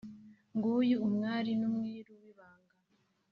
[0.55, 2.75] nguyu umwari n’umwiru w’ibanga